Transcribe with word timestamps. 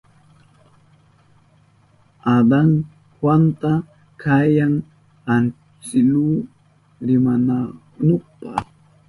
Adan 2.35 2.69
Juanta 3.17 3.73
kayan 4.21 4.73
antsiluk 5.35 6.41
rinankunapa. 7.05 8.51